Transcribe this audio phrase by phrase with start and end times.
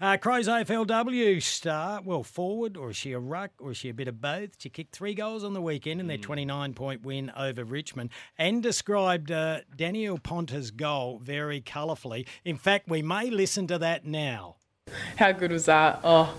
[0.00, 3.94] Uh, Crows AFLW star, well, forward, or is she a ruck, or is she a
[3.94, 4.50] bit of both?
[4.58, 8.62] She kicked three goals on the weekend in their 29 point win over Richmond and
[8.62, 12.26] described uh, Danielle Ponter's goal very colourfully.
[12.44, 14.56] In fact, we may listen to that now.
[15.16, 16.00] How good was that?
[16.04, 16.34] Oh,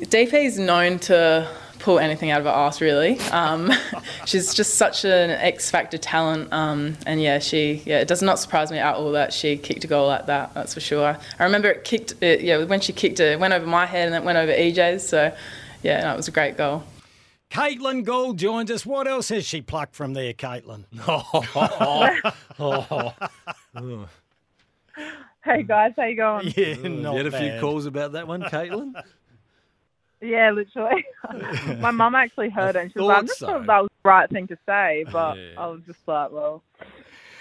[0.00, 1.48] DP is known to
[1.78, 3.18] pull anything out of her ass, really.
[3.30, 3.70] Um,
[4.26, 8.38] she's just such an X Factor talent, um, and yeah, she yeah, it does not
[8.38, 10.54] surprise me at all that she kicked a goal like that.
[10.54, 11.16] That's for sure.
[11.38, 14.06] I remember it kicked it, yeah when she kicked it, it went over my head
[14.06, 15.08] and it went over EJ's.
[15.08, 15.34] So
[15.82, 16.84] yeah, no, it was a great goal.
[17.50, 18.84] Caitlin Gould joins us.
[18.84, 20.84] What else has she plucked from there, Caitlin?
[21.06, 23.12] Oh,
[25.44, 26.52] Hey guys, how you going?
[26.56, 28.94] Yeah, You not had a few calls about that one, Caitlin?
[30.20, 31.04] Yeah, literally.
[31.80, 33.46] My mum actually heard I it and she was like, I'm thought not so.
[33.48, 35.50] sure if that was the right thing to say, but Yeah.
[35.58, 36.62] I was just like, well,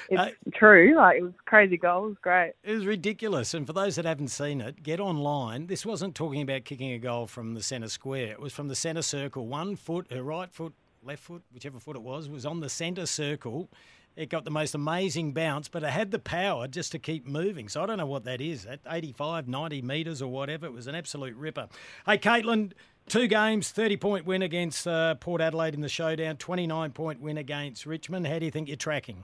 [0.09, 0.95] it's Uh, true.
[0.95, 2.05] Like, it was crazy goal.
[2.05, 2.53] It was great.
[2.63, 3.53] It was ridiculous.
[3.53, 5.67] And for those that haven't seen it, get online.
[5.67, 8.31] This wasn't talking about kicking a goal from the centre square.
[8.33, 9.47] It was from the centre circle.
[9.47, 13.05] One foot, her right foot, left foot, whichever foot it was, was on the centre
[13.05, 13.69] circle.
[14.15, 17.67] It got the most amazing bounce, but it had the power just to keep moving.
[17.67, 18.65] So I don't know what that is.
[18.65, 21.67] At 85, 90 metres or whatever, it was an absolute ripper.
[22.05, 22.73] Hey, Caitlin,
[23.07, 27.37] two games, 30 point win against uh, Port Adelaide in the showdown, 29 point win
[27.37, 28.27] against Richmond.
[28.27, 29.23] How do you think you're tracking?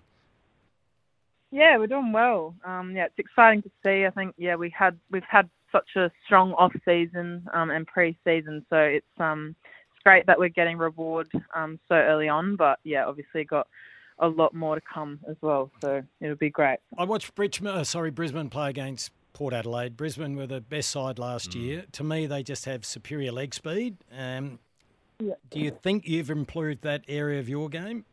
[1.52, 2.56] Yeah, we're doing well.
[2.64, 4.06] Um, yeah, it's exciting to see.
[4.06, 8.66] I think yeah, we had we've had such a strong off season um, and pre-season,
[8.70, 12.56] so it's um it's great that we're getting reward um so early on.
[12.56, 13.68] But yeah, obviously got
[14.20, 16.80] a lot more to come as well, so it'll be great.
[16.98, 19.96] I watched Bridgman, uh, sorry, Brisbane play against Port Adelaide.
[19.96, 21.86] Brisbane were the best side last year.
[21.94, 23.98] To me, they just have superior leg speed.
[24.16, 24.60] Um,
[25.22, 25.34] Yeah.
[25.50, 28.06] Do you think you've improved that area of your game?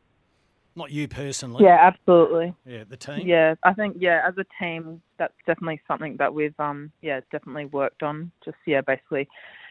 [0.74, 1.64] Not you personally.
[1.64, 2.52] Yeah, absolutely.
[2.66, 3.26] Yeah, the team.
[3.26, 7.66] Yeah, I think yeah, as a team, that's definitely something that we've um yeah definitely
[7.66, 8.30] worked on.
[8.44, 9.26] Just yeah, basically,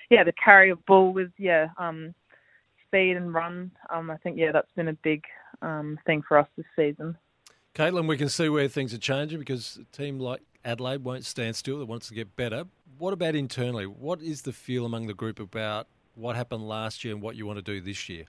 [0.10, 2.16] yeah, the carry of ball with yeah um
[2.88, 3.70] speed and run.
[3.90, 5.24] Um, I think yeah, that's been a big
[5.62, 7.18] um thing for us this season.
[7.74, 11.56] Caitlin, we can see where things are changing because a team like Adelaide won't stand
[11.56, 11.82] still.
[11.82, 12.66] It wants to get better.
[12.98, 13.86] What about internally?
[13.86, 17.46] What is the feel among the group about what happened last year and what you
[17.46, 18.26] want to do this year?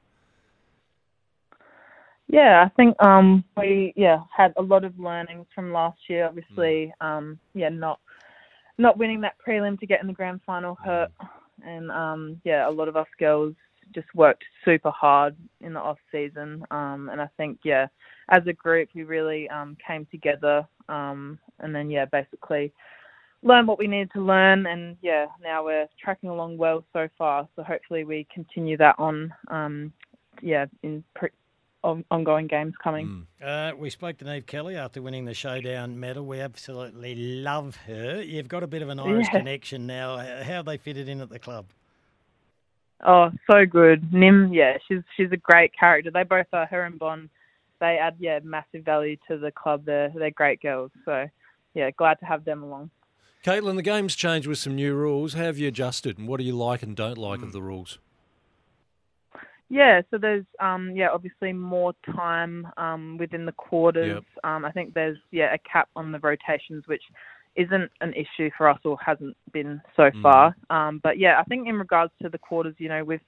[2.29, 6.27] Yeah, I think um we yeah had a lot of learnings from last year.
[6.27, 8.01] Obviously, um yeah not
[8.79, 11.11] not winning that prelim to get in the grand final hurt,
[11.65, 13.55] and um yeah a lot of us girls
[13.97, 16.51] just worked super hard in the off season.
[16.71, 17.87] Um and I think yeah
[18.31, 20.57] as a group we really um came together.
[20.89, 22.73] Um and then yeah basically
[23.43, 27.49] learned what we needed to learn and yeah now we're tracking along well so far.
[27.57, 29.93] So hopefully we continue that on um
[30.43, 31.31] yeah in pre-
[32.11, 33.27] ongoing games coming.
[33.45, 36.27] Uh, we spoke to Niamh Kelly after winning the Showdown medal.
[36.27, 38.23] We absolutely love her.
[38.23, 39.39] You've got a bit of an Irish Yeah.
[39.39, 40.17] connection now.
[40.19, 41.67] How have they fitted in at the club?
[43.05, 44.13] Oh, so good.
[44.13, 46.11] Nim, yeah, she's she's a great character.
[46.11, 47.29] They both are her and Bond,
[47.81, 49.85] They add yeah massive value to the club.
[49.85, 50.91] They're they're great girls.
[51.05, 51.27] So
[51.75, 52.91] yeah, glad to have them along.
[53.45, 55.35] Caitlin, the game's changed with some new rules.
[55.35, 57.99] How have you adjusted and what do you like and don't like of the rules?
[59.69, 64.15] Yeah, so there's um yeah obviously more time um within the quarters.
[64.15, 64.45] Yep.
[64.45, 67.03] Um I think there's yeah a cap on the rotations which
[67.57, 70.23] isn't an issue for us or hasn't been so Mm.
[70.23, 70.57] far.
[70.71, 73.21] Um but yeah, I think in regards to the quarters, you know, with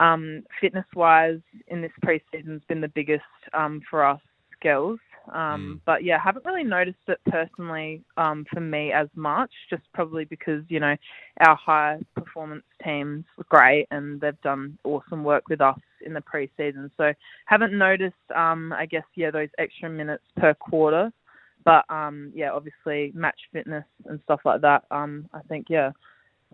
[0.00, 4.20] um fitness wise in this preseason has been the biggest um for us
[4.60, 4.98] girls.
[5.32, 10.24] Um but yeah, haven't really noticed it personally um for me as much, just probably
[10.24, 10.96] because, you know,
[11.40, 16.20] our high performance teams were great and they've done awesome work with us in the
[16.22, 16.90] preseason.
[16.98, 17.12] So
[17.46, 21.10] haven't noticed um I guess yeah those extra minutes per quarter.
[21.64, 24.84] But um yeah, obviously match fitness and stuff like that.
[24.90, 25.92] Um I think yeah,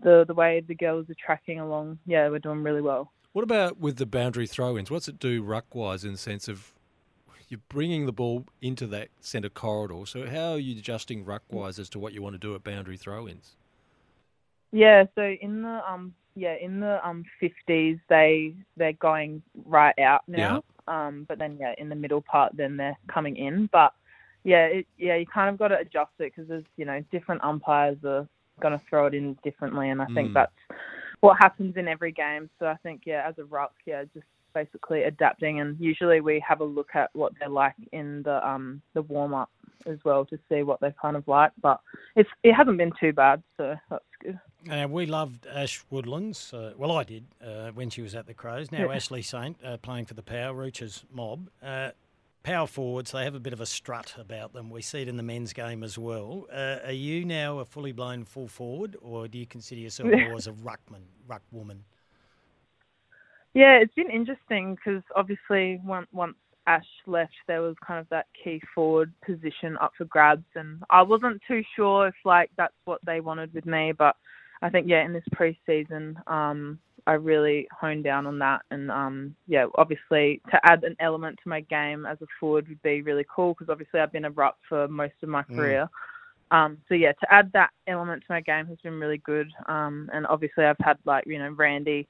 [0.01, 3.11] the the way the girls are tracking along, yeah, we're doing really well.
[3.33, 4.91] What about with the boundary throw-ins?
[4.91, 6.73] What's it do ruck-wise in the sense of
[7.47, 10.05] you're bringing the ball into that centre corridor?
[10.05, 12.97] So how are you adjusting ruck-wise as to what you want to do at boundary
[12.97, 13.55] throw-ins?
[14.71, 20.23] Yeah, so in the um yeah, in the um fifties they they're going right out
[20.27, 20.63] now.
[20.87, 23.69] Um but then yeah, in the middle part then they're coming in.
[23.71, 23.93] But
[24.43, 27.43] yeah, it, yeah, you kind of got to adjust it because there's you know different
[27.43, 28.27] umpires are
[28.59, 30.33] going to throw it in differently, and I think Mm.
[30.33, 30.51] that's
[31.21, 32.49] what happens in every game.
[32.59, 36.59] So I think yeah, as a ruck, yeah, just basically adapting, and usually we have
[36.61, 39.49] a look at what they're like in the um the warm up
[39.87, 41.51] as well to see what they're kind of like.
[41.61, 41.79] But
[42.15, 44.39] it's it hasn't been too bad, so that's good.
[44.69, 46.53] Uh, we loved Ash Woodlands.
[46.53, 48.71] Uh, well, I did uh, when she was at the Crows.
[48.71, 48.95] Now Yeah.
[48.95, 51.49] Ashley Saint uh, playing for the Power, Rooch's mob.
[52.43, 54.71] Power forwards, they have a bit of a strut about them.
[54.71, 56.47] We see it in the men's game as well.
[56.51, 60.35] Uh, are you now a fully blown full forward, or do you consider yourself more
[60.35, 61.83] as a ruckman, ruck woman?
[63.53, 66.35] Yeah, it's been interesting because obviously once once
[66.67, 71.01] Ash left, there was kind of that key forward position up for grabs, and I
[71.01, 74.15] wasn't too sure if like that's what they wanted with me, but
[74.61, 79.35] I think yeah, in this preseason, um, I really honed down on that, and um,
[79.47, 83.25] yeah, obviously to add an element to my game as a forward would be really
[83.33, 85.55] cool because obviously I've been a ruck for most of my Mm.
[85.55, 85.89] career.
[86.51, 89.49] Um, so yeah, to add that element to my game has been really good.
[89.67, 92.07] Um, and obviously I've had like you know Randy,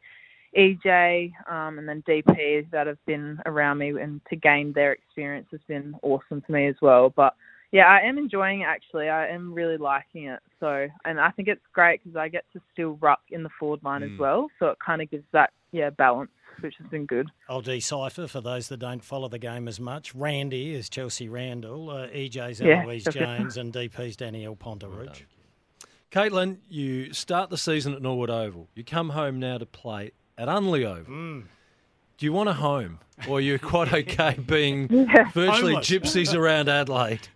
[0.57, 5.47] EJ, um, and then DP that have been around me, and to gain their experience
[5.51, 7.09] has been awesome for me as well.
[7.09, 7.35] But
[7.71, 9.09] yeah, I am enjoying it actually.
[9.09, 10.39] I am really liking it.
[10.59, 13.81] So, and I think it's great because I get to still ruck in the forward
[13.83, 14.13] line Mm.
[14.13, 14.49] as well.
[14.59, 17.29] So it kind of gives that yeah balance, which has been good.
[17.49, 20.13] I'll decipher for those that don't follow the game as much.
[20.13, 23.19] Randy is Chelsea Randall, uh, EJ's Yeah, Eloise okay.
[23.37, 25.23] Jones, and DP's Danielle Pontaruch.
[26.11, 28.67] Caitlin, you start the season at Norwood Oval.
[28.75, 31.13] You come home now to play at Unley Oval.
[31.13, 31.43] Mm.
[32.17, 35.31] Do you want a home, or are you quite okay being Yeah.
[35.31, 35.89] virtually Homeless.
[35.89, 37.29] gypsies around Adelaide?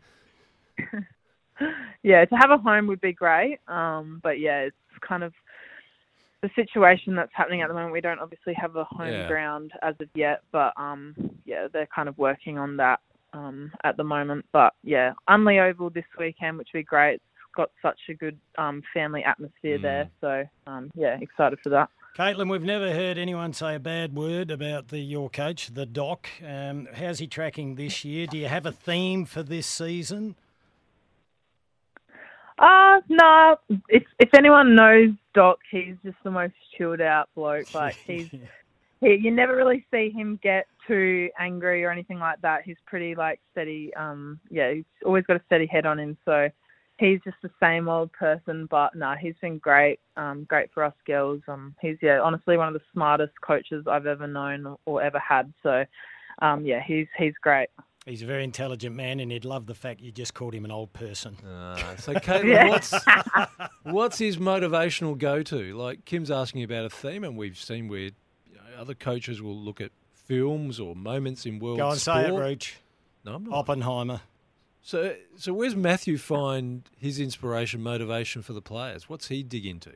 [2.03, 3.59] yeah, to have a home would be great.
[3.67, 4.75] Um, but yeah, it's
[5.07, 5.33] kind of
[6.41, 7.93] the situation that's happening at the moment.
[7.93, 9.27] We don't obviously have a home Yeah.
[9.27, 12.99] ground as of yet, but um, yeah, they're kind of working on that
[13.33, 14.45] um, at the moment.
[14.51, 17.15] But yeah, Unley Oval this weekend, which would be great.
[17.15, 17.23] It's
[17.55, 19.81] got such a good um, family atmosphere Mm.
[19.81, 21.89] there, so um, yeah, excited for that.
[22.17, 26.27] Caitlin, we've never heard anyone say a bad word about the your coach, the Doc.
[26.45, 28.25] Um, how's he tracking this year?
[28.25, 30.35] Do you have a theme for this season?
[32.57, 33.57] Uh no.
[33.89, 37.73] If if anyone knows Doc, he's just the most chilled out bloke.
[37.73, 38.29] Like he's
[39.01, 42.63] he, you never really see him get too angry or anything like that.
[42.63, 43.93] He's pretty like steady.
[43.95, 46.17] Um, yeah, he's always got a steady head on him.
[46.23, 46.49] So
[46.97, 48.67] he's just the same old person.
[48.69, 49.99] But no, he's been great.
[50.15, 51.41] Um, great for us girls.
[51.47, 55.53] Um, he's yeah, honestly one of the smartest coaches I've ever known or ever had.
[55.61, 55.85] So,
[56.41, 57.69] um, yeah, he's he's great.
[58.05, 60.71] He's a very intelligent man, and he'd love the fact you just called him an
[60.71, 61.37] old person.
[61.43, 62.67] Uh, so, Caitlin, Yeah.
[62.69, 62.93] what's
[63.83, 65.75] what's his motivational go-to?
[65.75, 68.11] Like Kim's asking about a theme, and we've seen where you
[68.55, 72.25] know, other coaches will look at films or moments in world Go and sport.
[72.25, 72.73] say it, Rooch.
[73.25, 73.53] No, I'm not.
[73.55, 74.21] Oppenheimer.
[74.83, 79.09] So, so where's Matthew find his inspiration, motivation for the players?
[79.09, 79.93] What's he dig into?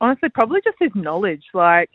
[0.00, 1.88] honestly probably just his knowledge like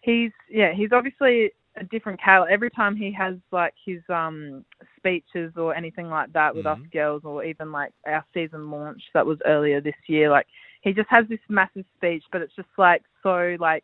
[0.00, 4.64] he's yeah he's obviously a different cal every time he has like his um
[4.96, 6.92] speeches or anything like that with us Mhm.
[6.92, 10.46] girls or even like our season launch that was earlier this year like
[10.82, 13.82] he just has this massive speech but it's just like so like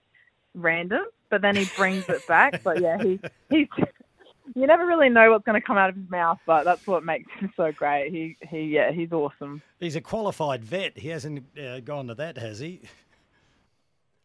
[0.55, 3.19] random but then he brings it back but yeah he
[3.51, 3.67] he's
[4.55, 7.05] you never really know what's going to come out of his mouth but that's what
[7.05, 10.99] makes him so great he he yeah he's awesome He's a qualified vet.
[10.99, 12.83] He hasn't uh, gone to that, has he?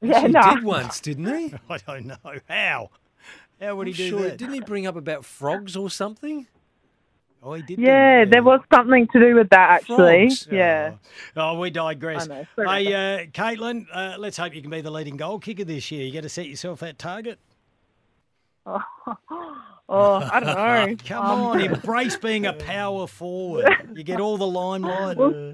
[0.02, 1.54] yeah he no did once, didn't he?
[1.70, 2.18] I don't know.
[2.50, 2.90] How?
[3.62, 4.22] How would he I'm do sure.
[4.24, 4.38] that?
[4.38, 6.48] Didn't he bring up about frogs or something?
[7.42, 7.78] Oh, he did.
[7.78, 8.32] do Yeah, that.
[8.32, 10.28] there was something to do with that actually.
[10.30, 10.48] Frogs.
[10.52, 10.94] Yeah.
[11.38, 12.28] Oh, oh, we digress.
[12.28, 12.46] I know.
[12.58, 16.06] Hey, uh, Caitlin, uh, let's hope you can be the leading goal kicker this year.
[16.06, 17.40] You got to set yourself that target.
[18.66, 18.82] Oh,
[19.90, 20.96] oh, I don't know.
[21.06, 23.68] Come Um, on, embrace being a power forward.
[23.94, 25.18] You get all the limelight.
[25.18, 25.52] We'll,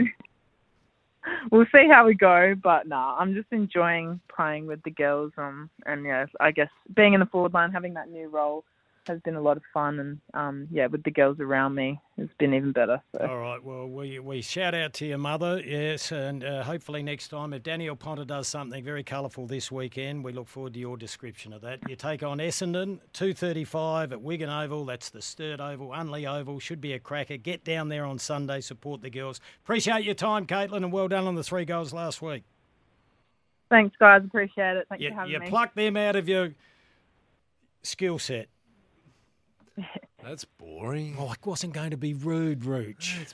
[1.51, 5.31] we'll see how we go, but nah, I'm just enjoying playing with the girls.
[5.37, 8.63] Um, and yeah, I guess being in the forward line, having that new role,
[9.07, 9.99] has been a lot of fun.
[9.99, 13.01] And um, yeah, with the girls around me, it's been even better.
[13.13, 13.63] So All right.
[13.63, 17.63] Well, we, we shout out to your mother, yes, and uh, hopefully next time, if
[17.63, 21.61] Danielle Ponter does something very colourful this weekend, we look forward to your description of
[21.61, 21.79] that.
[21.89, 24.85] You take on Essendon, two thirty-five at Wigan Oval.
[24.85, 26.59] That's the Sturt Oval, Unley Oval.
[26.59, 27.37] Should be a cracker.
[27.37, 29.39] Get down there on Sunday, support the girls.
[29.63, 32.43] Appreciate your time, Caitlin, and well done on the three goals last week.
[33.69, 34.21] thanks, guys.
[34.25, 34.85] Appreciate it.
[34.89, 35.47] Thanks You, for having you me.
[35.47, 36.49] pluck them out of your
[37.83, 38.47] skill set.
[40.23, 41.15] That's boring.
[41.19, 43.33] Oh, I wasn't going to be rude, Rooch.